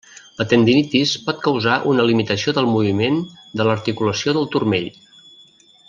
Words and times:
La 0.41 0.45
tendinitis 0.51 1.11
pot 1.25 1.43
causar 1.47 1.75
una 1.91 2.05
limitació 2.11 2.55
del 2.59 2.71
moviment 2.77 3.21
de 3.61 3.69
l'articulació 3.69 4.35
del 4.39 4.49
turmell. 4.57 4.91